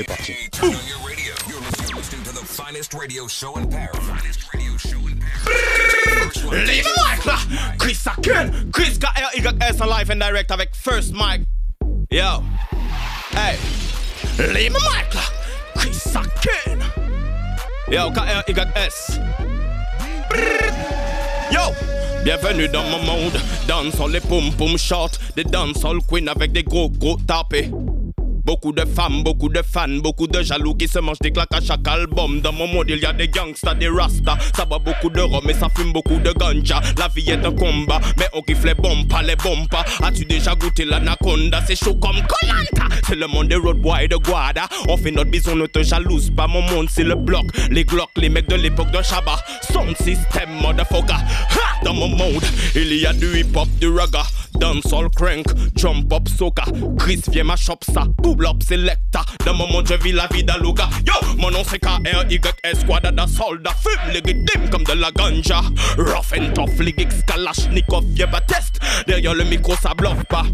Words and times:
c'est 0.00 0.06
parti. 0.06 0.32
Turn 0.50 0.68
on 0.68 0.88
your 0.88 0.98
radio. 1.06 1.34
You're 1.48 1.60
listening, 1.60 1.88
you're 1.88 1.98
listening 1.98 2.24
to 2.24 2.32
the 2.32 2.44
finest 2.44 2.94
radio 2.94 3.26
show 3.26 3.56
in 3.56 3.68
Paris. 3.68 3.98
Finest 3.98 4.54
radio 4.54 4.76
show 4.76 4.98
in 5.06 5.18
Paris. 5.18 5.94
First 6.04 6.44
one. 6.46 6.64
Leave 6.64 6.84
the 6.84 6.94
mic 7.04 7.24
là 7.24 7.36
Chris 7.78 7.98
Saken 7.98 8.72
Chris 8.72 8.98
K-R-Y-S 8.98 9.80
en 9.80 9.86
live 9.86 10.10
and 10.10 10.20
direct 10.20 10.50
avec 10.50 10.74
First 10.74 11.12
Mic 11.12 11.42
Yo 12.10 12.42
Hey 13.32 13.58
Leave 14.38 14.72
the 14.72 14.80
mic 14.80 15.14
là 15.14 15.22
Chris 15.76 15.94
Saken 15.94 16.80
Yo 17.90 18.10
K-R-Y-S 18.10 19.20
Yo 21.52 21.74
Bienvenue 22.24 22.68
dans 22.68 22.84
mon 22.84 23.02
monde 23.02 23.40
Dansons 23.66 24.06
les 24.06 24.20
poum 24.20 24.52
poum 24.54 24.78
short 24.78 25.18
Des 25.36 25.44
dancehall 25.44 25.98
queen 26.08 26.28
avec 26.28 26.52
des 26.52 26.62
gros 26.62 26.88
gros 26.88 27.16
tapés 27.26 27.70
Beaucoup 28.50 28.72
de 28.72 28.84
femmes, 28.84 29.22
beaucoup 29.22 29.48
de 29.48 29.62
fans, 29.62 30.00
beaucoup 30.02 30.26
de 30.26 30.42
jaloux 30.42 30.74
qui 30.74 30.88
se 30.88 30.98
mangent 30.98 31.20
des 31.20 31.30
claques 31.30 31.54
à 31.54 31.60
chaque 31.60 31.86
album. 31.86 32.40
Dans 32.40 32.52
mon 32.52 32.66
monde, 32.66 32.86
il 32.88 32.98
y 32.98 33.06
a 33.06 33.12
des 33.12 33.28
gangsters, 33.28 33.76
des 33.76 33.86
rastas. 33.86 34.38
Ça 34.56 34.64
boit 34.64 34.80
beaucoup 34.80 35.08
de 35.08 35.20
rhum 35.20 35.48
et 35.48 35.54
ça 35.54 35.68
fume 35.68 35.92
beaucoup 35.92 36.18
de 36.18 36.32
ganja. 36.32 36.80
La 36.98 37.06
vie 37.06 37.30
est 37.30 37.46
un 37.46 37.52
combat, 37.52 38.00
mais 38.18 38.26
on 38.32 38.42
kiffe 38.42 38.64
les 38.64 38.74
bombes, 38.74 39.06
pas 39.06 39.22
les 39.22 39.36
bombes. 39.36 39.68
As-tu 40.02 40.24
déjà 40.24 40.56
goûté 40.56 40.84
l'anaconda? 40.84 41.62
C'est 41.64 41.76
chaud 41.76 41.94
comme 41.94 42.16
Colanta. 42.26 42.92
C'est 43.06 43.14
le 43.14 43.28
monde 43.28 43.46
des 43.46 43.54
road 43.54 43.76
boys 43.76 44.08
de 44.08 44.16
Guada. 44.16 44.66
On 44.88 44.96
fait 44.96 45.12
notre 45.12 45.30
bison, 45.30 45.54
ne 45.54 45.66
te 45.66 45.84
jalouse 45.84 46.30
pas. 46.30 46.48
Mon 46.48 46.62
monde, 46.62 46.88
c'est 46.90 47.04
le 47.04 47.14
bloc. 47.14 47.46
Les 47.70 47.84
glocks, 47.84 48.10
les 48.16 48.30
mecs 48.30 48.48
de 48.48 48.56
l'époque 48.56 48.90
de 48.90 49.00
Shabba. 49.00 49.36
Sound 49.72 49.96
system, 49.96 50.50
motherfucker. 50.60 51.12
Ha! 51.12 51.84
Dans 51.84 51.94
mon 51.94 52.08
monde, 52.08 52.44
il 52.74 52.92
y 52.94 53.06
a 53.06 53.12
du 53.12 53.26
hip-hop, 53.38 53.68
du 53.80 53.88
raga. 53.88 54.24
Dancehall 54.58 55.08
crank, 55.14 55.46
jump 55.76 56.12
up 56.12 56.28
soca. 56.28 56.64
Chris 56.98 57.22
vient 57.30 57.44
ma 57.44 57.56
shop 57.56 57.78
ça, 57.82 58.04
double 58.22 58.46
up 58.46 58.62
selecta. 58.62 59.24
Dans 59.44 59.54
mon 59.54 59.66
monde 59.68 59.86
je 59.88 59.94
vis 59.94 60.12
la 60.12 60.26
vie 60.28 60.44
d'Aluga. 60.44 60.88
Yo, 61.06 61.14
mon 61.36 61.50
nom 61.50 61.62
c'est 61.68 61.78
K-R-Y-S, 61.78 62.80
squadada 62.80 63.26
soldat. 63.26 63.74
Fume 63.82 64.12
légitime 64.12 64.68
comme 64.70 64.84
de 64.84 64.92
la 64.92 65.10
ganja. 65.12 65.60
Rough 65.96 66.32
and 66.36 66.52
tough, 66.54 66.78
Ligix, 66.78 67.22
Kalashnikov, 67.26 68.04
y'a 68.16 68.26
pas 68.26 68.40
test. 68.40 68.80
Derrière 69.06 69.34
le 69.34 69.44
micro 69.44 69.74
ça 69.76 69.94
bluffe 69.94 70.24
pas. 70.28 70.44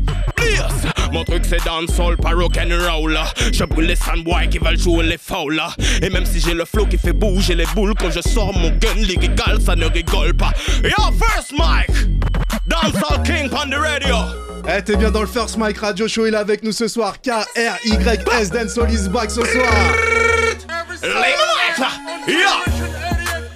Yes, 0.41 0.93
mon 1.12 1.25
truc 1.25 1.45
c'est 1.45 1.65
dancehall, 1.65 2.17
pas 2.17 2.31
rock 2.31 2.59
and 2.59 2.71
roll. 2.89 3.19
Je 3.53 3.65
brûle 3.65 3.87
les 3.87 3.97
sandboys 3.97 4.49
qui 4.49 4.59
veulent 4.59 4.78
jouer 4.78 5.05
les 5.05 5.19
fouls. 5.19 5.61
Et 6.03 6.11
même 6.11 6.27
si 6.27 6.41
j'ai 6.41 6.55
le 6.55 6.65
flow 6.65 6.87
qui 6.87 6.99
fait 6.99 7.12
bouger 7.12 7.55
les 7.55 7.67
boules, 7.75 7.95
quand 7.99 8.11
je 8.11 8.21
sors 8.21 8.53
mon 8.53 8.71
gun 8.71 8.95
lyrical, 8.95 9.61
ça 9.61 9.75
ne 9.75 9.87
rigole 9.87 10.34
pas. 10.34 10.53
Yo, 10.84 11.12
first 11.19 11.53
mic! 11.53 12.36
Dancehall 12.83 13.25
King 13.25 13.51
on 13.55 13.71
the 13.71 13.79
radio! 13.79 14.17
Eh, 14.69 14.83
t'es 14.83 14.97
bien 14.97 15.11
dans 15.11 15.23
le 15.23 15.27
First 15.27 15.57
Mike 15.57 15.79
Radio 15.79 16.09
Show, 16.09 16.27
il 16.27 16.35
est 16.35 16.37
avec 16.37 16.63
nous 16.63 16.73
ce 16.73 16.89
soir. 16.89 17.21
K-R-Y-S, 17.23 18.51
Dancehall 18.51 18.93
is 18.93 19.09
back 19.09 19.31
ce 19.31 19.45
soir. 19.45 19.73
Yo! 22.27 22.37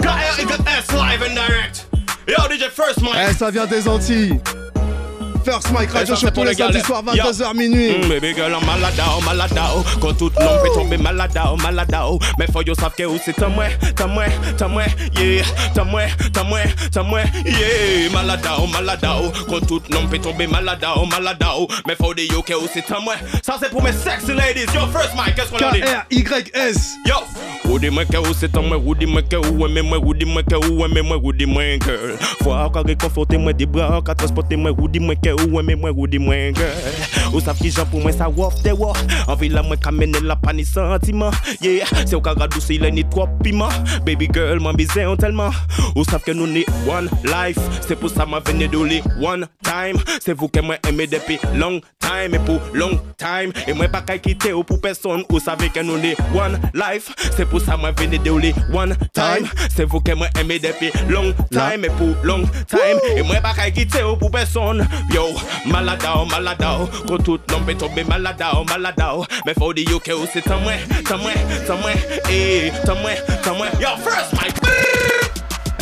K-R-Y-S 0.02 0.92
live 0.92 1.22
and 1.22 1.34
direct! 1.34 1.86
Yo, 2.26 2.36
DJ 2.48 2.70
First 2.70 3.02
Mic! 3.02 3.12
Eh, 3.28 3.34
ça 3.34 3.50
vient 3.50 3.66
des 3.66 3.86
Antilles. 3.88 4.40
First 5.44 5.72
Mike 5.72 5.90
Radio 5.92 6.14
Show 6.14 6.26
tous 6.28 6.32
pour 6.34 6.44
les 6.44 6.54
samedis 6.54 6.80
soirs, 6.80 7.02
Yo. 7.14 7.24
22h 7.24 7.56
minuit. 7.56 7.96
Mm, 7.98 8.08
baby 8.08 8.34
girl, 8.34 8.52
I'm 8.52 8.66
maladao, 8.66 9.20
maladao 9.24 9.84
Quand 10.00 10.14
toute 10.14 10.38
l'homme 10.38 10.58
fait 10.62 10.72
tomber 10.74 10.98
maladao, 10.98 11.56
maladao 11.56 12.18
Mais 12.38 12.46
faut 12.52 12.62
yo 12.62 12.74
savent 12.74 12.94
que 12.96 13.04
où 13.04 13.18
c'est 13.24 13.38
moi, 13.48 13.64
t'as 13.96 14.06
moi, 14.06 14.24
t'as 14.56 14.68
moi, 14.68 14.82
yeah. 15.16 15.42
T'as 15.74 15.84
moi, 15.84 16.02
t'as 16.32 16.44
moi, 16.44 16.60
t'as 16.92 17.02
moi, 17.02 17.20
yeah. 17.44 18.10
Maladao, 18.12 18.66
maladao 18.66 19.32
Quand 19.48 19.66
toute 19.66 19.88
l'homme 19.92 20.08
fait 20.10 20.18
tomber 20.18 20.46
maladao, 20.46 21.06
maladao 21.06 21.68
Mais 21.86 21.94
faut 21.96 22.14
des 22.14 22.26
yo 22.26 22.42
que 22.42 22.54
où 22.54 22.68
c'est 22.72 22.88
moi 23.02 23.14
Ça 23.42 23.56
c'est 23.60 23.70
pour 23.70 23.82
mes 23.82 23.92
sexy 23.92 24.34
ladies. 24.34 24.66
Yo, 24.74 24.86
first 24.92 25.14
mic, 25.14 25.34
qu'est-ce 25.34 25.50
qu'on 25.50 25.66
a 25.66 25.72
dit? 25.72 25.80
K-R-Y-S. 25.80 26.96
Yo. 27.06 27.14
Ou 27.70 27.78
dis-moi 27.78 28.04
que 28.04 28.16
où 28.16 28.34
c'est 28.34 28.54
moi, 28.56 28.76
ou 28.76 28.94
dis-moi 28.94 29.22
que 29.22 29.36
où 29.36 29.66
aimez-moi, 29.66 29.98
ou 29.98 30.14
dis-moi 30.14 30.42
que 30.42 30.56
où 30.56 30.84
aimez-moi, 30.84 31.18
ou 31.22 31.32
dis-moi 31.32 31.62
girl. 31.84 32.16
Faut 32.42 32.52
encore 32.52 32.84
réconforter 32.84 33.38
moi 33.38 33.52
des 33.52 33.66
bras, 33.66 34.00
qu'à 34.04 34.14
transporter 34.14 34.56
moi, 34.56 34.72
ou 34.76 34.88
dis-moi 34.88 35.14
que 35.14 35.29
ke 35.30 35.38
ou 35.38 35.56
wè 35.56 35.64
mè 35.66 35.78
mwen 35.78 35.94
ou 35.94 36.10
di 36.10 36.18
mwen 36.22 36.56
girl 36.58 37.10
Ou 37.30 37.40
sav 37.42 37.58
ki 37.60 37.70
jan 37.70 37.86
pou 37.90 38.02
mwen 38.02 38.14
sa 38.16 38.28
wof 38.32 38.58
te 38.64 38.72
wof. 38.74 38.98
Anvi 39.30 39.50
la 39.52 39.62
mwen 39.62 39.78
kamene 39.82 40.22
la 40.26 40.36
pa 40.38 40.54
ni 40.56 40.64
sentiman 40.66 41.34
Yeah, 41.62 41.86
se 42.02 42.16
ou 42.16 42.24
ka 42.24 42.34
radousi 42.38 42.80
le 42.82 42.90
ni 42.94 43.04
trop 43.12 43.30
piman. 43.44 43.70
Baby 44.06 44.28
girl 44.32 44.62
mwen 44.62 44.78
bize 44.78 45.04
yon 45.04 45.18
telman. 45.20 45.54
Ou 45.94 46.04
sav 46.08 46.24
ke 46.26 46.34
nou 46.34 46.50
ni 46.50 46.64
one 46.88 47.10
life. 47.28 47.62
Se 47.86 47.94
pou 47.98 48.10
sa 48.10 48.26
mwen 48.26 48.42
vene 48.46 48.70
do 48.72 48.82
li 48.88 49.00
one 49.22 49.48
time. 49.66 50.00
Se 50.18 50.34
vou 50.34 50.50
ke 50.50 50.64
mwen 50.64 50.80
eme 50.90 51.06
depi 51.10 51.38
long 51.54 51.78
time. 52.02 52.34
E 52.34 52.42
pou 52.46 52.58
long 52.74 52.98
time 53.20 53.54
E 53.68 53.76
mwen 53.76 53.90
pa 53.92 54.02
kay 54.06 54.18
kite 54.22 54.54
ou 54.56 54.66
pou 54.66 54.82
person. 54.82 55.22
Ou 55.30 55.42
savi 55.42 55.70
ke 55.72 55.84
nou 55.86 56.00
ni 56.00 56.16
one 56.34 56.58
life. 56.74 57.14
Se 57.36 57.46
pou 57.46 57.62
sa 57.62 57.78
mwen 57.78 57.94
vene 57.98 58.18
do 58.26 58.38
li 58.42 58.50
one 58.74 58.98
time. 59.14 59.46
Se 59.70 59.86
vou 59.86 60.02
ke 60.02 60.18
mwen 60.18 60.34
eme 60.42 60.58
depi 60.62 60.90
long 61.12 61.30
time. 61.52 61.86
E 61.86 61.94
pou 62.00 62.16
long 62.26 62.46
time 62.70 62.98
E 63.14 63.22
mwen 63.22 63.38
pa 63.44 63.54
kay 63.58 63.70
kite 63.76 64.02
ou 64.06 64.18
pou 64.18 64.32
person. 64.34 64.82
Yo 65.14 65.19
maladao, 65.66 66.24
maladao. 66.26 66.88
Quand 67.08 67.18
tout 67.22 67.40
l'homme 67.50 67.64
peut 67.66 67.74
tomber 67.74 68.04
maladao, 68.04 68.64
maladao. 68.64 69.24
Mais 69.46 69.54
faut 69.58 69.72
dire 69.72 69.98
que 70.04 70.12
où 70.12 70.26
c'est 70.32 70.42
t'as 70.42 70.56
moi, 70.56 70.72
t'as 71.08 71.16
moi, 71.16 71.30
t'as 71.66 71.76
moi 71.76 71.90
Eh, 72.30 72.72
t'as 72.84 72.94
moi, 72.94 73.10
t'as 73.42 73.52
moi 73.52 73.66
Yo, 73.80 73.88
first 74.04 74.32
mic. 74.32 74.54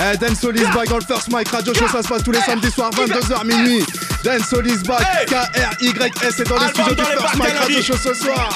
Eh, 0.00 0.16
Dancehall 0.16 0.56
is 0.56 0.64
back 0.74 0.88
dans 0.88 0.98
le 0.98 1.02
First 1.04 1.28
Mike 1.32 1.48
Radio 1.48 1.74
Show, 1.74 1.88
ça 1.88 2.02
se 2.04 2.08
passe 2.08 2.22
tous 2.22 2.30
les 2.30 2.40
samedis 2.40 2.70
soirs, 2.70 2.90
22h 2.92 3.44
minuit. 3.44 3.84
Dancehall 4.22 4.66
is 4.68 4.78
back, 4.86 5.00
Hey. 5.02 5.26
K-R-Y-S, 5.26 6.38
est 6.40 6.48
dans 6.48 6.56
les 6.58 6.68
studios 6.68 6.94
du 6.94 7.02
First 7.02 7.34
Mike 7.36 7.58
Radio. 7.58 7.82
Show 7.82 7.96
ce 7.96 8.14
soir. 8.14 8.48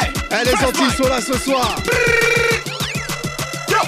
Hey, 0.00 0.10
Eh, 0.32 0.44
les 0.44 0.54
Antilles 0.66 0.84
mic. 0.86 0.96
sont 0.96 1.08
là 1.08 1.20
ce 1.20 1.38
soir. 1.38 1.76
Yo. 3.70 3.78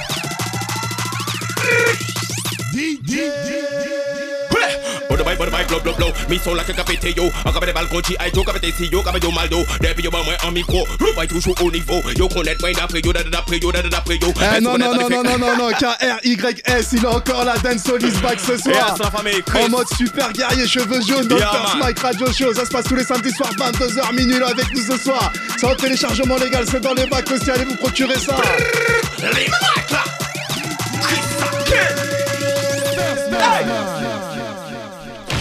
Bada 5.09 5.25
bye, 5.25 5.37
bada 5.37 5.51
bye, 5.51 5.65
blow, 5.65 5.81
blow, 5.81 5.95
blow. 5.95 6.13
Mi 6.29 6.39
son 6.39 6.55
like 6.55 6.69
a 6.69 6.73
capete, 6.73 7.17
yo. 7.17 7.31
En 7.45 7.53
capé 7.53 7.67
des 7.67 7.73
balcons, 7.73 8.03
G.I. 8.03 8.31
Joe, 8.35 8.45
capé 8.45 8.73
si 8.77 8.89
yo, 8.91 9.03
capé 9.03 9.19
yo 9.23 9.31
maldo. 9.31 9.65
Depuis 9.81 10.03
yo, 10.05 10.11
bah, 10.11 10.23
moi, 10.25 10.35
en 10.45 10.53
micro. 10.53 10.87
Le 11.01 11.15
bail 11.15 11.29
toujours 11.29 11.57
au 11.63 11.71
niveau. 11.71 12.03
Yo, 12.17 12.29
connaître, 12.29 12.61
moi, 12.61 12.73
d'après 12.73 13.01
yo, 13.01 13.13
d'après 13.13 13.59
yo, 13.59 13.73
d'après 13.73 14.17
yo. 14.17 14.33
Eh, 14.57 14.61
non, 14.61 14.77
non, 14.79 14.95
non, 14.95 15.09
non, 15.09 15.23
non, 15.23 15.39
non, 15.39 15.57
non, 15.57 15.69
K-R-Y-S, 15.71 16.89
il 16.93 17.05
est 17.05 17.07
encore 17.07 17.45
là, 17.45 17.55
Dancehall 17.63 18.03
is 18.03 18.17
back 18.23 18.39
ce 18.41 18.57
soir. 18.57 18.97
La. 18.99 19.61
En 19.61 19.69
mode 19.69 19.87
super 19.97 20.33
guerrier, 20.33 20.67
cheveux 20.67 21.01
jaunes 21.07 21.29
dans 21.29 21.37
Yeah, 21.37 21.51
le 21.53 21.59
First 21.59 21.75
man. 21.75 21.83
Mike 21.87 21.99
Radio 22.01 22.33
Show. 22.33 22.55
Ça 22.55 22.65
se 22.65 22.71
passe 22.71 22.85
tous 22.85 22.97
les 22.97 23.05
samedis 23.05 23.33
soirs, 23.33 23.51
22h 23.59 24.15
minuit 24.15 24.39
là 24.39 24.49
avec 24.49 24.73
nous 24.75 24.83
ce 24.83 24.97
soir. 24.99 25.33
C'est 25.59 25.67
en 25.67 25.75
téléchargement 25.75 26.37
légal, 26.37 26.65
c'est 26.71 26.81
dans 26.81 26.95
les 26.95 27.07
bacs 27.07 27.31
aussi, 27.31 27.51
allez 27.51 27.65
vous 27.65 27.77
procurer 27.77 28.19
ça. 28.19 28.37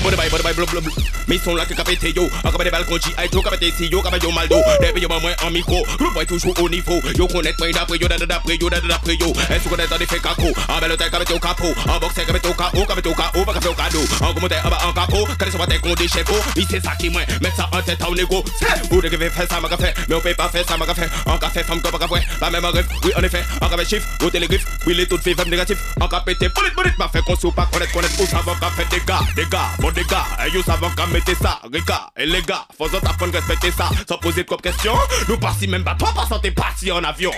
Bada 0.05 0.17
bye, 0.17 0.29
bada 0.29 0.43
bye, 0.43 0.53
blow, 0.53 0.67
blow, 0.67 0.81
blow. 0.81 0.93
Mi 1.27 1.39
son 1.39 1.55
like 1.55 1.71
a 1.71 1.73
capete, 1.73 2.13
yo. 2.15 2.29
En 2.43 2.51
capé 2.51 2.65
des 2.65 2.69
balcons, 2.69 2.99
G.I. 3.01 3.27
Joe, 3.33 3.41
capé 3.41 3.73
si 3.75 3.89
yo, 3.89 4.03
capé 4.03 4.19
yo 4.21 4.31
maldo. 4.31 4.57
Depuis 4.79 5.01
yo, 5.01 5.09
bah, 5.09 5.17
moi, 5.19 5.31
en 5.43 5.49
micro. 5.49 5.83
Toujours 6.27 6.53
au 6.61 6.69
niveau. 6.69 7.01
Yo, 7.17 7.27
connaître, 7.27 7.57
moi, 7.57 7.71
d'après 7.71 7.97
yo, 7.97 8.07
d'après 8.07 8.55
yo, 8.55 8.69
d'après 8.69 9.15
yo. 9.15 9.33
Est-ce 9.49 9.63
que 9.63 9.69
connaître 9.69 9.89
dans 9.89 9.97
des 9.97 10.05
faits 10.05 10.21
caco? 10.21 10.53
En 10.69 10.79
belle 10.79 10.95
tête, 10.95 11.09
capé 11.09 11.33
au 11.33 11.39
capot. 11.39 11.73
En 11.89 11.97
boxe, 11.97 12.13
capé 12.13 12.47
au 12.47 12.53
KO, 12.53 12.85
capé 12.85 13.09
au 13.09 13.13
KO, 13.15 13.45
pas 13.45 13.53
capé 13.53 13.67
au 13.67 13.73
cadeau. 13.73 14.05
En 14.21 14.33
commentaire, 14.35 14.63
en 14.63 14.69
bas, 14.69 14.79
en 14.85 14.93
capot. 14.93 15.25
Quand 15.25 15.45
ils 15.47 15.51
sont 15.51 15.57
pas 15.57 15.65
qu'on 15.65 15.95
des 15.95 16.07
chefs, 16.07 16.29
oui, 16.55 16.67
c'est 16.69 16.83
ça 16.83 16.91
qui 16.99 17.09
moi. 17.09 17.21
Mettre 17.41 17.55
ça 17.55 17.69
en 17.71 17.81
tête, 17.81 18.03
en 18.03 18.13
égo. 18.13 18.45
Vous 18.91 19.01
devez 19.01 19.31
faire 19.31 19.47
ça, 19.49 19.59
ma 19.59 19.69
café. 19.69 19.91
Mais 20.07 20.13
on 20.13 20.21
peut 20.21 20.35
pas 20.35 20.49
faire 20.49 20.67
ça, 20.67 20.77
ma 20.77 20.85
café. 20.85 21.07
En 21.25 21.39
café, 21.39 21.63
femme, 21.63 21.81
comme 21.81 21.97
café. 21.97 22.21
Pas 22.39 22.51
même 22.51 22.63
en 22.63 22.71
rêve. 22.71 22.87
Oui, 23.03 23.11
en 23.17 23.23
effet. 23.23 23.43
En 23.59 23.69
café, 23.69 23.85
chiffre. 23.85 24.07
Au 24.23 24.29
télégriffe. 24.29 24.65
Oui, 24.85 24.93
les 24.93 25.07
toutes 25.07 25.23
filles, 25.23 25.33
femmes 25.33 25.49
négatives. 25.49 25.79
En 25.99 26.07
café, 26.07 26.35
t'es 26.35 26.49
bullet, 26.49 26.69
bullet. 26.77 26.93
M'a 26.99 27.07
fait 27.07 27.23
qu'on 27.23 27.35
sou 27.35 27.51
pas 27.51 27.67
connaître, 27.71 27.91
connaître. 27.91 28.21
Où 28.21 28.27
ça 28.27 28.41
va, 28.45 28.53
fait 28.69 28.87
des 28.95 29.03
gars, 29.03 29.21
des 29.35 29.45
gars, 29.45 29.71
des 29.95 30.03
gars. 30.03 30.25
Et 30.45 30.51
you 30.51 30.61
savent 30.61 30.93
qu'à 30.95 31.05
mettre 31.07 31.35
ça, 31.41 31.59
les 31.71 31.81
gars. 31.81 32.09
Et 32.17 32.25
les 32.25 32.41
gars, 32.41 32.65
faut 32.77 32.93
apprendre 32.95 33.35
à 33.35 33.39
respecter 33.39 33.71
ça. 33.71 33.89
Sans 34.07 34.17
poser 34.17 34.43
de 34.43 34.55
question. 34.61 34.93
Nous 35.27 35.37
partis 35.37 35.67
même 35.67 35.83
pas, 35.83 35.95
toi, 35.95 36.09
pas 36.13 36.39
t'es 36.39 36.51
parti 36.51 36.91
en 36.91 37.03
avion. 37.03 37.31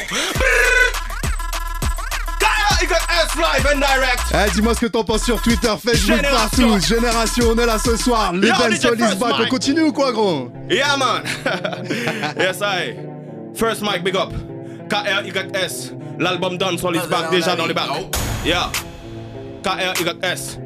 Live 3.37 3.67
and 3.71 3.77
direct. 3.79 4.21
Eh, 4.33 4.51
dis-moi 4.51 4.73
ce 4.73 4.79
que 4.81 4.85
t'en 4.87 5.03
penses 5.03 5.23
sur 5.23 5.39
Twitter, 5.41 5.67
Facebook, 5.83 6.17
Génération. 6.17 6.69
partout. 6.69 6.87
Génération, 6.87 7.45
on 7.49 7.57
est 7.57 7.65
là 7.65 7.77
ce 7.77 7.95
soir. 7.95 8.33
Les 8.33 8.47
Yo, 8.47 8.53
DJ 8.53 8.57
Dancehall 8.57 8.95
is 8.95 8.99
First 8.99 9.19
back. 9.19 9.35
On 9.39 9.47
continue 9.47 9.81
ou 9.81 9.91
quoi, 9.93 10.11
gros? 10.11 10.51
Yeah, 10.69 10.97
man. 10.97 11.23
yes, 12.37 12.59
I. 12.61 12.95
First 13.55 13.81
mic, 13.81 14.03
big 14.03 14.15
up. 14.15 14.33
K-R-Y-S. 14.89 15.93
L'album 16.19 16.57
Dancehall 16.57 16.95
is 16.95 17.07
back 17.09 17.29
déjà 17.29 17.55
dans 17.55 17.67
les 17.67 17.73
bacs. 17.73 17.89
Yeah. 18.43 18.71
K-R-Y-S. 19.63 20.57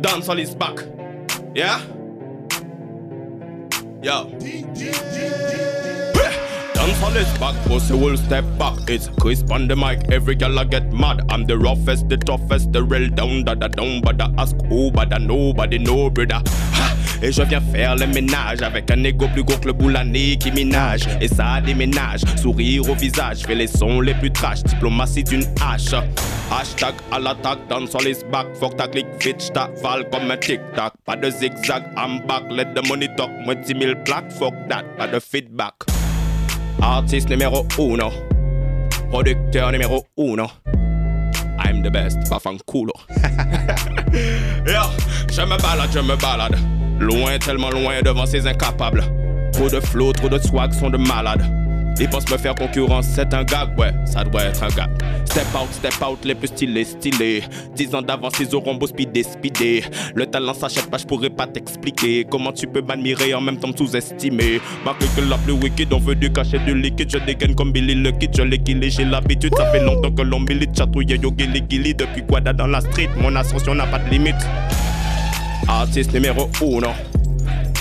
Dancehall 0.00 0.40
is 0.40 0.54
back. 0.54 0.97
Yeah? 1.58 1.80
Yo. 4.00 4.30
Dancehall 6.72 7.16
is 7.16 7.38
back, 7.40 7.56
pussy 7.66 7.94
will 7.94 8.16
step 8.16 8.44
back. 8.56 8.78
It's 8.86 9.08
crisp 9.20 9.50
on 9.50 9.66
the 9.66 9.74
mic, 9.74 10.08
every 10.12 10.36
gal 10.36 10.56
I 10.56 10.62
get 10.62 10.92
mad. 10.92 11.22
I'm 11.28 11.46
the 11.46 11.58
roughest, 11.58 12.08
the 12.08 12.16
toughest, 12.16 12.72
the 12.72 12.84
real 12.84 13.08
down, 13.08 13.42
da 13.42 13.54
da 13.54 13.66
down, 13.66 14.02
but 14.02 14.22
I 14.22 14.32
ask 14.38 14.54
who, 14.68 14.92
but 14.92 15.12
I 15.12 15.18
nobody 15.18 15.78
know, 15.78 16.10
brother. 16.10 16.40
Et 17.20 17.32
je 17.32 17.42
viens 17.42 17.60
faire 17.72 17.96
le 17.96 18.06
ménage 18.06 18.62
avec 18.62 18.88
un 18.92 19.02
ego 19.02 19.26
plus 19.26 19.42
gros 19.42 19.58
que 19.58 19.66
le 19.66 19.72
boulani 19.72 20.38
qui 20.38 20.52
minage. 20.52 21.08
Et 21.20 21.26
ça 21.26 21.60
déménage, 21.60 22.20
sourire 22.40 22.88
au 22.88 22.94
visage, 22.94 23.38
fais 23.38 23.56
les 23.56 23.66
sons 23.66 24.00
les 24.00 24.14
plus 24.14 24.30
trash, 24.30 24.62
diplomatie 24.62 25.24
d'une 25.24 25.42
hache. 25.60 25.96
Hashtag 26.50 26.94
à 27.12 27.18
l'attaque, 27.18 27.58
dans 27.68 27.86
sur 27.86 28.00
les 28.00 28.16
back, 28.32 28.46
fuck 28.58 28.74
ta 28.76 28.88
click, 28.88 29.06
fit, 29.20 29.36
ta 29.52 29.68
val 29.82 30.08
comme 30.10 30.30
un 30.30 30.36
tic-tac. 30.36 30.94
Pas 31.04 31.16
de 31.16 31.30
zigzag, 31.30 31.82
I'm 31.96 32.26
back, 32.26 32.44
let 32.50 32.74
the 32.74 32.86
money 32.88 33.08
talk, 33.16 33.30
moi 33.44 33.54
10 33.54 33.78
000 33.78 33.94
plaques, 34.04 34.32
fuck 34.32 34.54
that, 34.68 34.84
pas 34.96 35.08
de 35.08 35.20
feedback. 35.20 35.74
Artiste 36.80 37.28
numéro 37.28 37.66
uno, 37.78 38.10
producteur 39.10 39.72
numéro 39.72 40.06
uno. 40.16 40.50
I'm 41.58 41.82
the 41.82 41.90
best, 41.90 42.26
Fafan 42.28 42.56
culo. 42.66 42.94
Yo, 44.66 44.82
je 45.30 45.42
me 45.42 45.58
balade, 45.60 45.90
je 45.92 46.00
me 46.00 46.16
balade. 46.16 46.56
Loin, 46.98 47.38
tellement 47.38 47.70
loin 47.70 48.00
devant 48.02 48.26
ces 48.26 48.46
incapables. 48.46 49.04
Trop 49.52 49.68
de 49.68 49.80
flow, 49.80 50.12
trop 50.12 50.30
de 50.30 50.38
swag 50.38 50.72
sont 50.72 50.90
de 50.90 50.96
malades. 50.96 51.44
Ils 52.00 52.08
pensent 52.08 52.30
me 52.30 52.38
faire 52.38 52.54
concurrence, 52.54 53.06
c'est 53.06 53.34
un 53.34 53.42
gag, 53.42 53.76
ouais, 53.76 53.92
ça 54.06 54.22
doit 54.22 54.44
être 54.44 54.62
un 54.62 54.68
gag. 54.68 54.88
Step 55.24 55.46
out, 55.54 55.68
step 55.72 55.94
out, 56.00 56.18
les 56.24 56.34
plus 56.34 56.48
stylés, 56.48 56.84
stylés. 56.84 57.42
Dix 57.74 57.92
ans 57.94 58.02
d'avance, 58.02 58.34
ils 58.38 58.54
auront 58.54 58.74
beau 58.76 58.86
speeder, 58.86 59.24
speeder. 59.24 59.82
Le 60.14 60.26
talent 60.26 60.54
s'achète 60.54 60.88
pas, 60.90 60.98
je 60.98 61.04
pourrais 61.04 61.30
pas 61.30 61.46
t'expliquer. 61.48 62.24
Comment 62.30 62.52
tu 62.52 62.68
peux 62.68 62.82
m'admirer 62.82 63.34
en 63.34 63.40
même 63.40 63.58
temps 63.58 63.68
me 63.68 63.76
sous-estimer? 63.76 64.60
Ma 64.84 64.94
que 64.94 65.20
la 65.28 65.36
plus 65.38 65.52
wicked, 65.52 65.92
on 65.92 65.98
veut 65.98 66.14
du 66.14 66.32
cachet 66.32 66.60
du 66.60 66.74
liquide. 66.74 67.10
Je 67.10 67.18
dégaine 67.18 67.54
comme 67.54 67.72
Billy 67.72 67.94
le 67.94 68.12
Kid, 68.12 68.30
je 68.36 68.42
l'équilibre, 68.42 68.92
j'ai 68.92 69.04
l'habitude. 69.04 69.54
Ça 69.56 69.66
fait 69.72 69.82
longtemps 69.82 70.12
que 70.12 70.22
l'on 70.22 70.40
milite, 70.40 70.76
chatouille 70.76 71.18
yo 71.20 71.32
gilly 71.36 71.64
gilly. 71.68 71.94
Depuis 71.94 72.22
Guada 72.22 72.52
dans 72.52 72.68
la 72.68 72.80
street, 72.80 73.10
mon 73.16 73.34
ascension 73.34 73.74
n'a 73.74 73.86
pas 73.86 73.98
de 73.98 74.08
limite. 74.10 74.36
Artiste 75.66 76.14
numéro 76.14 76.48
uno. 76.62 76.90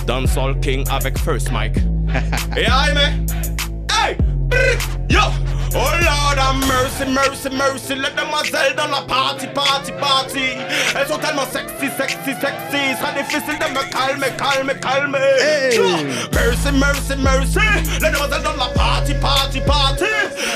Dancehall 0.08 0.60
King 0.60 0.84
avec 0.90 1.18
First 1.20 1.52
Mike. 1.52 1.78
Et 2.58 2.66
aïe, 2.66 2.94
mais. 2.96 3.27
Yo! 5.10 5.22
Oh 5.76 5.92
Lord 6.02 6.38
have 6.38 6.58
mercy, 6.68 7.06
mercy, 7.06 7.50
mercy. 7.50 7.96
Les 7.96 8.10
demoiselles 8.16 8.76
dans 8.76 8.88
la 8.88 9.02
party, 9.02 9.48
party, 9.48 9.92
party. 10.00 10.58
Elles 10.96 11.08
sont 11.08 11.20
tellement 11.20 11.46
sexy, 11.52 11.90
sexy, 11.98 12.34
sexy. 12.40 12.96
Sera 12.98 13.12
difficile 13.14 13.60
de 13.60 13.68
me 13.74 13.84
calmer, 13.92 14.32
calmer, 14.38 14.80
calmer. 14.80 15.20
Hey! 15.40 15.78
Mercy, 16.34 16.72
mercy, 16.72 17.16
mercy. 17.18 17.60
Les 18.02 18.10
demoiselles 18.10 18.44
dans 18.44 18.56
la 18.56 18.70
party, 18.74 19.14
party, 19.16 19.62
party. 19.62 20.06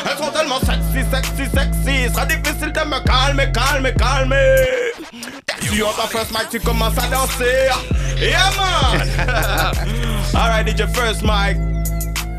Elles 0.06 0.18
sont 0.18 0.32
tellement 0.32 0.60
sexy, 0.60 1.04
sexy, 1.12 1.46
sexy. 1.54 2.10
Sera 2.14 2.26
difficile 2.26 2.72
de 2.72 2.84
me 2.86 3.00
calmer, 3.06 3.52
calmer, 3.52 3.94
calmer. 3.94 4.66
Tu 5.62 5.84
entends 5.84 6.08
First 6.08 6.32
Mike, 6.32 6.50
tu 6.50 6.60
commences 6.60 6.98
à 6.98 7.08
danser. 7.08 7.70
Yeah, 8.18 8.52
man! 8.58 9.08
Alright, 10.36 10.68
DJ 10.68 10.88
First 10.94 11.24
Mike. 11.24 11.58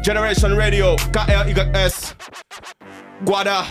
Generation 0.02 0.56
Radio, 0.56 0.96
KRYS, 1.12 2.14
Guada. 3.24 3.64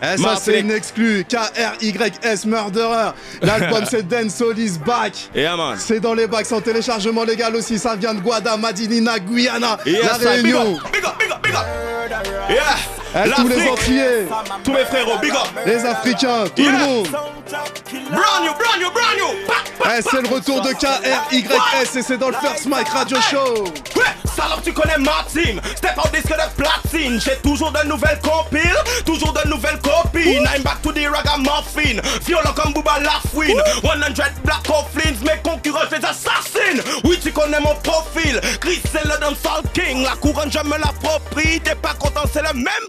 Eh, 0.00 0.16
ça 0.16 0.36
c'est 0.36 0.60
une 0.60 0.70
exclue, 0.70 1.24
K-R-Y-S 1.28 2.44
Murderer. 2.44 3.12
L'album 3.42 3.84
c'est 3.90 4.06
Dance 4.06 4.34
Soul 4.36 4.56
is 4.58 4.78
Back. 4.86 5.14
Yeah. 5.34 5.56
C'est 5.76 5.98
dans 5.98 6.14
les 6.14 6.26
bacs, 6.28 6.52
en 6.52 6.60
téléchargement 6.60 7.24
légal 7.24 7.56
aussi. 7.56 7.78
Ça 7.78 7.96
vient 7.96 8.14
de 8.14 8.20
Guada, 8.20 8.56
Madinina, 8.56 9.18
Guyana, 9.18 9.78
Yes, 9.86 10.02
La 10.22 10.30
Réunion. 10.30 10.76
up, 10.76 10.92
big 10.92 11.04
up, 11.04 11.18
big 11.18 11.30
up, 11.32 11.42
big 11.42 11.52
up. 11.54 11.64
Yeah. 12.50 12.97
Eh, 13.14 13.30
tous 13.30 13.48
les. 13.48 13.68
Antillais, 13.68 14.26
Tous 14.64 14.72
mes 14.72 14.84
frérots, 14.84 15.18
big 15.18 15.30
up. 15.32 15.38
les 15.66 15.84
Africains, 15.84 16.44
tout 16.54 16.62
Yeah. 16.62 16.72
le 16.72 16.78
monde. 16.78 17.08
Pa, 19.46 19.54
pa, 19.78 19.90
Eh, 19.98 20.02
c'est 20.02 20.20
le 20.20 20.28
retour 20.28 20.60
de 20.60 20.72
KRYS 20.72 21.96
et 21.96 22.02
c'est 22.02 22.18
dans 22.18 22.28
le 22.28 22.34
First 22.34 22.66
Mike 22.66 22.88
Radio 22.88 23.16
Show. 23.30 23.64
Ouais, 23.96 24.02
salope, 24.36 24.62
tu 24.62 24.72
connais 24.72 24.98
ma 24.98 25.24
team. 25.32 25.60
Step 25.76 25.96
out 25.98 26.12
disque 26.12 26.28
de 26.28 26.62
platine. 26.62 27.20
J'ai 27.20 27.36
toujours 27.36 27.72
de 27.72 27.86
nouvelles 27.86 28.20
compiles, 28.22 28.76
toujours 29.06 29.32
de 29.32 29.48
nouvelles 29.48 29.78
copines. 29.80 30.46
I'm 30.54 30.62
back 30.62 30.82
to 30.82 30.92
the 30.92 31.06
ragamuffin. 31.06 32.00
Violent 32.26 32.52
comme 32.54 32.72
Booba 32.74 32.98
Lafouine. 33.00 33.60
100 33.82 34.22
black 34.44 34.62
coffins. 34.66 35.14
Mes 35.24 35.40
concurrents, 35.42 35.86
je 35.90 35.96
les 35.96 36.04
assassine. 36.04 36.82
Oui, 37.04 37.18
tu 37.22 37.32
connais 37.32 37.60
mon 37.60 37.74
profil. 37.76 38.40
Chris, 38.60 38.80
c'est 38.92 39.04
le 39.04 39.18
dancehall 39.20 39.62
king. 39.72 40.04
La 40.04 40.16
couronne, 40.16 40.50
je 40.52 40.58
me 40.58 40.76
l'approprie. 40.78 41.60
T'es 41.60 41.74
pas 41.74 41.94
content, 41.94 42.22
c'est 42.32 42.42
le 42.42 42.52
même 42.52 42.88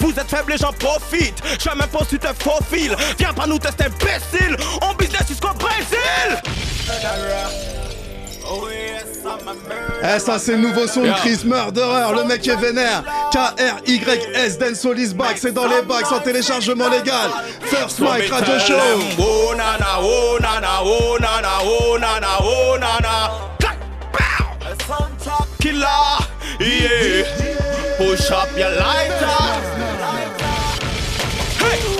Vous 0.00 0.10
êtes 0.10 0.28
faible 0.28 0.52
et 0.52 0.58
j'en 0.58 0.72
profite. 0.72 1.34
Je 1.58 1.70
m'impose, 1.76 2.08
tu 2.08 2.18
te 2.18 2.28
faufiles. 2.38 2.96
Viens 3.18 3.32
pas 3.32 3.46
nous 3.46 3.58
tester, 3.58 3.84
imbécile. 3.84 4.56
On 4.82 4.94
business 4.94 5.28
jusqu'au 5.28 5.54
Brésil. 5.54 6.42
Eh, 10.02 10.18
ça 10.18 10.38
c'est 10.38 10.52
le 10.52 10.58
nouveau 10.58 10.86
son 10.86 11.02
de. 11.02 11.10
Chris 11.12 11.40
Murderer, 11.44 12.14
le 12.14 12.24
mec 12.24 12.46
est 12.46 12.56
vénère. 12.56 13.02
K-R-Y-S, 13.32 14.58
Dance 14.58 14.80
Soul 14.80 14.98
is 14.98 15.14
Back, 15.14 15.38
c'est 15.38 15.52
dans 15.52 15.66
les 15.66 15.80
bacs, 15.82 16.12
en 16.12 16.18
téléchargement 16.20 16.88
légal. 16.90 17.30
First 17.62 18.00
Mike 18.00 18.30
Radio 18.30 18.58
Show. 18.58 18.74
Oh 19.18 19.54
nana, 19.56 19.98
oh 20.00 20.38
nana, 20.40 20.82
oh 20.82 21.18
nana, 21.18 21.48
oh 21.64 21.98
nana, 21.98 22.28
oh 22.40 22.76
nana. 22.78 23.30
Killer, 25.58 26.18
yeah. 26.60 27.43
Push 27.96 28.30
up 28.32 28.48
your 28.56 28.70
lighter. 28.70 30.34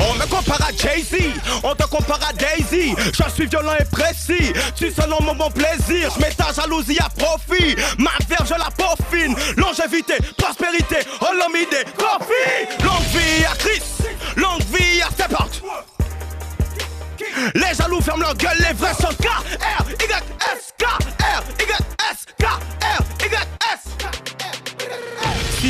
On 0.00 0.14
me 0.14 0.26
compare 0.26 0.60
à 0.62 0.72
Jay-Z, 0.76 1.16
on 1.62 1.74
te 1.74 1.84
compare 1.84 2.20
à 2.28 2.32
Daisy. 2.32 2.94
Je 3.12 3.30
suis 3.30 3.46
violent 3.46 3.74
et 3.78 3.84
précis, 3.84 4.52
tu 4.76 4.90
selon 4.90 5.22
mon 5.22 5.34
bon 5.34 5.50
plaisir. 5.50 6.10
Je 6.14 6.20
mets 6.20 6.32
ta 6.32 6.52
jalousie 6.52 6.98
à 6.98 7.08
profit, 7.08 7.76
ma 7.98 8.10
verge 8.28 8.50
la 8.50 8.70
peaufine. 8.70 9.36
Longévité, 9.56 10.14
prospérité, 10.36 10.96
holomide, 11.20 11.84
coffee. 11.96 12.84
Longue 12.84 13.06
vie 13.12 13.44
à 13.44 13.56
Chris, 13.56 13.82
longue 14.36 14.62
vie 14.72 15.00
à 15.00 15.10
Step 15.12 15.32
Out. 15.40 15.62
Les 17.54 17.74
jaloux 17.76 18.00
ferment 18.00 18.22
leur 18.22 18.34
gueule, 18.36 18.58
les 18.58 18.74
vrais 18.74 18.94
sont 18.94 19.08
K, 19.08 19.28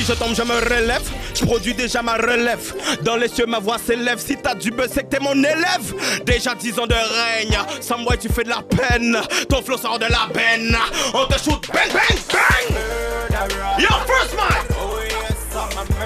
je 0.07 0.13
tombe, 0.13 0.35
je 0.35 0.43
me 0.43 0.55
relève. 0.55 1.03
Je 1.35 1.45
produis 1.45 1.75
déjà 1.75 2.03
ma 2.03 2.15
relève. 2.15 2.75
Dans 3.03 3.17
les 3.17 3.29
cieux, 3.29 3.47
ma 3.47 3.59
voix 3.59 3.77
s'élève. 3.85 4.19
Si 4.19 4.37
t'as 4.37 4.55
du 4.55 4.71
buzz, 4.71 4.91
c'est 4.93 5.03
que 5.05 5.17
t'es 5.17 5.21
mon 5.21 5.35
élève. 5.35 5.95
Déjà 6.25 6.55
10 6.55 6.79
ans 6.79 6.87
de 6.87 6.95
règne. 6.95 7.59
Sans 7.81 7.99
moi, 7.99 8.17
tu 8.17 8.29
fais 8.29 8.45
de 8.45 8.51
la 8.51 8.63
peine. 8.63 9.21
Ton 9.49 9.63
flow 9.63 9.77
sort 9.79 9.99
de 9.99 10.07
la 10.07 10.29
benne. 10.33 10.77
On 11.15 11.27
te 11.27 11.39
shoot, 11.43 11.67
bang, 11.73 11.91
bang, 11.93 12.19
bang. 12.33 12.79
Yo, 13.79 13.89
first 14.07 14.35
man. 14.37 14.63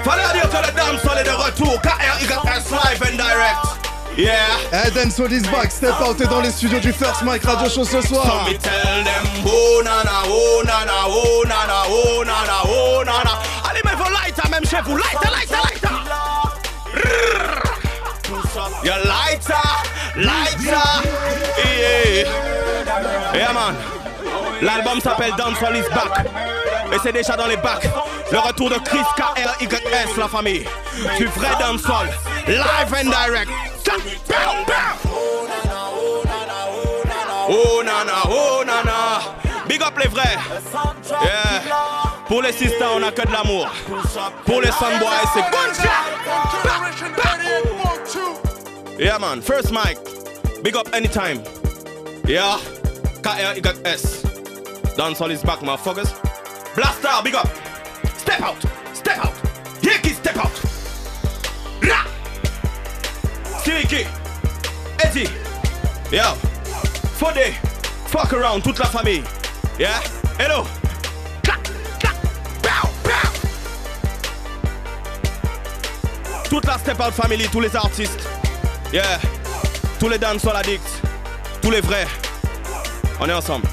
Fallait 0.04 0.32
dire 0.32 0.48
que 0.50 0.66
le 0.66 0.72
dame 0.76 0.98
sol 1.02 1.18
est 1.18 1.24
de 1.24 1.30
retour. 1.30 1.80
K-R-Y-S 1.82 2.70
live 2.70 3.02
and 3.02 3.16
direct. 3.16 3.88
Yeah. 4.16 4.90
Dance 4.94 5.14
Soul 5.14 5.32
is 5.32 5.42
Back, 5.42 5.70
Step 5.70 5.94
Out 6.00 6.20
est 6.20 6.26
dans 6.26 6.40
les 6.40 6.50
studios 6.50 6.80
du 6.80 6.92
First 6.92 7.22
Mike 7.22 7.44
Radio 7.44 7.68
Show 7.68 7.84
ce 7.84 8.00
So 8.02 8.14
soir. 8.14 8.46
me 8.48 8.54
tell 8.58 9.04
them, 9.04 9.44
oh 9.46 9.80
nana, 9.84 10.22
oh 10.26 10.62
nana, 10.64 10.92
oh 11.06 11.44
nana, 11.46 11.82
oh 11.88 12.24
nana, 12.24 12.60
oh 12.64 13.04
nana. 13.04 13.38
Même 14.50 14.64
chez 14.64 14.80
vous. 14.84 14.96
Lighter, 14.96 15.30
lighter, 15.30 15.56
lighter. 15.64 15.88
Your 18.84 18.98
lighter, 19.04 19.54
lighter. 20.16 20.88
Yeah. 21.58 22.26
Yeah, 23.34 23.52
man. 23.52 23.76
L'album 24.62 25.00
s'appelle 25.00 25.32
Dancehall 25.36 25.76
is 25.76 25.88
Back. 25.94 26.26
Et 26.92 26.98
c'est 27.02 27.12
déjà 27.12 27.36
dans 27.36 27.46
les 27.46 27.56
bacs. 27.56 27.86
Le 28.32 28.38
retour 28.38 28.70
de 28.70 28.76
Chris 28.76 29.04
K-R-Y-S, 29.16 30.16
la 30.16 30.28
famille. 30.28 30.66
Du 31.16 31.26
vrai 31.26 31.50
dancehall. 31.60 32.08
Live 32.46 32.94
and 32.94 33.10
direct. 33.10 33.50
Oh 37.50 37.82
nana, 37.84 38.22
oh 38.30 38.64
nana. 38.64 39.20
Big 39.66 39.82
up 39.82 39.98
les 39.98 40.08
vrais. 40.08 40.38
Yeah. 41.22 41.87
Pour 42.28 42.42
les 42.42 42.52
sisters, 42.52 42.92
on 42.94 43.02
a 43.02 43.10
que 43.10 43.26
de 43.26 43.32
l'amour. 43.32 43.68
Pour 44.44 44.60
les 44.60 44.70
sunboys, 44.70 45.26
c'est 45.32 45.40
gunshot. 45.50 45.88
Yeah 48.98 49.18
man, 49.18 49.40
first 49.40 49.72
mic. 49.72 49.96
Big 50.62 50.76
up 50.76 50.88
anytime. 50.92 51.42
Yeah. 52.26 52.58
K-R-Y-S. 53.22 54.22
Dancehall 54.96 55.30
is 55.30 55.42
back, 55.42 55.60
motherfuckers. 55.60 56.12
Blaster, 56.74 57.22
big 57.24 57.34
up. 57.34 57.48
Step 58.18 58.42
out. 58.42 58.62
Step 58.92 59.24
out. 59.24 59.32
Yankee, 59.82 60.10
step 60.10 60.36
out. 60.36 60.52
Ra. 61.82 62.04
Siriki. 63.62 64.06
Eddie. 65.02 65.30
Yo. 66.14 66.34
Fodé. 67.18 67.54
Fuck 68.08 68.32
around, 68.34 68.62
toute 68.62 68.78
la 68.78 68.86
famille. 68.86 69.22
Yeah. 69.78 70.00
Hello. 70.38 70.66
toute 76.60 76.66
la 76.66 76.78
Step 76.78 76.98
Out 77.00 77.14
Family, 77.14 77.46
tous 77.52 77.60
les 77.60 77.76
artistes. 77.76 78.18
Yeah. 78.92 79.20
Tous 80.00 80.08
les 80.08 80.18
dancehall 80.18 80.56
addicts. 80.56 80.82
Tous 81.62 81.70
les 81.70 81.80
vrais. 81.80 82.06
On 83.20 83.28
est 83.28 83.32
ensemble. 83.32 83.64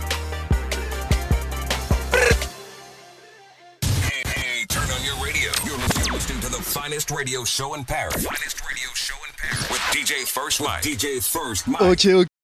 Ok. 11.80 12.35